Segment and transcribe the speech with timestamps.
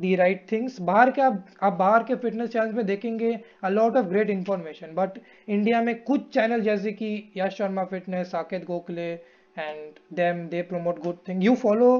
[0.00, 3.96] दी right things बाहर के आप आप बाहर के फिटनेस चैनल में देखेंगे a lot
[3.96, 9.10] of great information but India में कुछ चैनल जैसे कि Yash Sharma fitness Saket Gokhale
[9.58, 11.90] and them they promote good thing you follow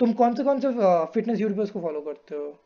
[0.00, 0.68] तुम कौन से कौन से
[1.14, 2.58] फिटनेस यूट्यूबर्स को फॉलो करते हो?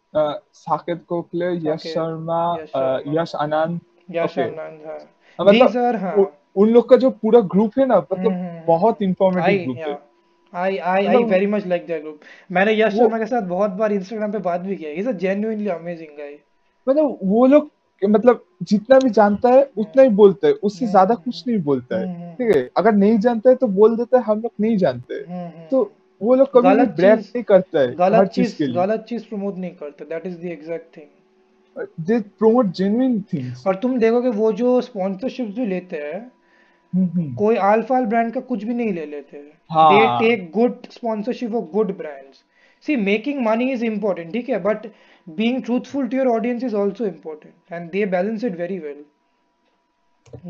[0.53, 3.81] साकेत गोखले यश शर्मा यश अ, शर्मा। यश आनंद।
[4.11, 4.99] यश आनंद हाँ।
[5.41, 9.03] मतलब हाँ। उन लोग का जो पूरा ग्रुप है ना हम्म, मतलब हम्म, बहुत I
[9.03, 10.10] इंफॉर्मेटिव ग्रुप है।
[10.53, 12.23] I I मतलब very much like that group.
[12.51, 15.09] मैंने यश वो शर्मा के साथ बहुत बार इंस्टाग्राम पे बात भी किया ही। Is
[15.09, 16.39] a genuinely amazing guy
[16.87, 17.71] मतलब वो लोग
[18.03, 21.59] मतलब जितना भी जानता है उतना ही बोलता है। उससे हम्म, ज़्यादा हम्म, कुछ नहीं
[21.63, 22.69] बोलता है। हम्म, ठीक है?
[22.77, 25.23] अगर नहीं जानता है तो बोल देता है हम लोग नहीं जानते।
[25.71, 25.83] तो
[26.21, 29.71] वो लोग कभी भी गलत ब्रैग नहीं करता है गलत चीज़ गलत चीज़ प्रमोट नहीं
[29.71, 34.81] करते। That is the exact thing they promote genuine things और तुम देखोगे वो जो
[34.81, 36.21] स्पॉन्सरशिप भी लेते हैं
[36.93, 39.39] कोई आलफाल ब्रांड का कुछ भी नहीं ले लेते।
[39.71, 42.43] हाँ। They take good sponsorship of good brands
[42.85, 44.59] see making money is important ठीक है?
[44.63, 44.87] But
[45.27, 49.05] being truthful to your audience is also important and they balance it very well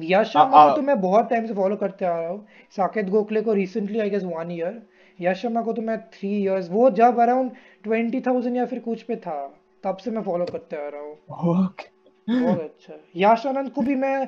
[0.05, 3.41] Yash Sharma को तो मैं बहुत टाइम से फॉलो करते आ रहा हूँ। साकेत गोखले
[3.42, 4.81] को recently I guess one year
[5.19, 7.51] Yash Sharma को तो मैं थ्री इयर्स वो जब अराउंड
[7.84, 9.36] ट्वेंटी थाउज़ेंड या फिर कुछ पे था
[9.84, 11.17] तब से मैं फॉलो करते आ रहा हूँ।
[12.29, 14.27] बहुत अच्छा। यश आनंद को भी मैं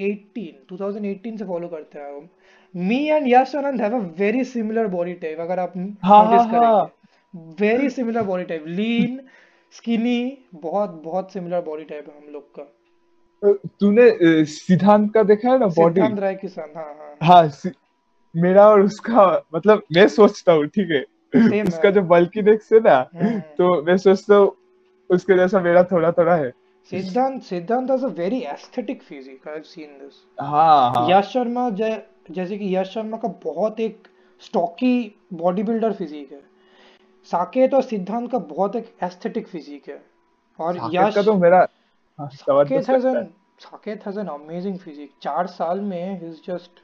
[0.00, 2.30] 2018 2018 से फॉलो करते हूँ
[2.76, 6.60] me and Yash Anand have a very similar body type अगर आप हाँ, नोटिस हाँ,
[6.60, 9.20] हाँ। करेंगे। Very similar body type lean
[9.72, 12.76] skinny बहुत बहुत सिमिलर बॉडी टाइप है हम लोग का।
[13.80, 17.72] तूने सिद्धांत का देखा है ना बॉडी सिद्धांत राय किसान हाँ हाँ। हाँ सि-
[18.36, 21.00] मेरा और उसका मतलब मैं सोचता हूँ ठीक है?
[21.62, 24.56] उसका है। जो बल्की देख से ना हम्म। तो मैं सोचता हूँ
[25.10, 26.52] उसके जैसा मेरा थोड़ा थोड़ा है।
[26.90, 31.68] Siddhant Siddhant has a very aesthetic physique I have seen this हाँ हाँ। यश शर्मा
[31.70, 31.90] जै,
[32.30, 34.08] जैसे कि यश शर्मा का बहुत एक
[34.42, 34.94] स्टॉकी
[35.34, 36.40] बॉडी बिल्डर फिजिक है।
[37.30, 40.00] साकेत और सिद्धांत का बहुत एक एस्थेटिक फिजिक है।
[40.58, 41.64] और यश का तो मेरा
[42.18, 43.24] Saket has an
[43.60, 46.80] Saket has an amazing physique चार साल में ही is just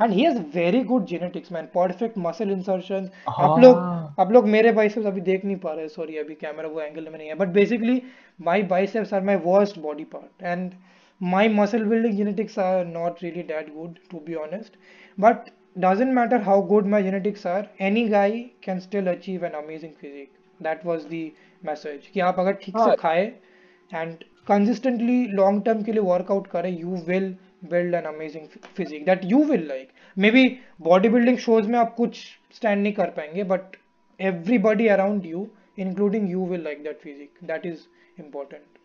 [0.00, 4.46] and he has very good genetics man perfect muscle insertion आप लोग हाँ। आप लोग
[4.48, 7.34] मेरे बाइसेप्स अभी देख नहीं पा रहे सॉरी अभी कैमरा वो एंगल में नहीं है।
[7.34, 8.02] But basically
[8.41, 10.71] My biceps are my worst body part and
[11.21, 14.71] my muscle building genetics are not really that good to be honest
[15.17, 19.93] but doesn't matter how good my genetics are any guy can still achieve an amazing
[19.93, 21.33] physique that was the
[21.63, 23.31] message कि आप अगर ठीक से हाँ। खाए
[23.91, 27.29] and consistently long term के लिए workout करें you will
[27.71, 30.45] build an amazing physique that you will like maybe
[30.89, 32.23] bodybuilding shows में आप कुछ
[32.59, 33.77] stand नहीं कर पाएंगे but
[34.19, 37.34] everybody around you including you will like that physique.
[37.42, 38.78] That is important